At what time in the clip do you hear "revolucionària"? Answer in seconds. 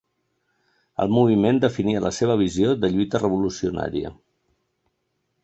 3.27-4.13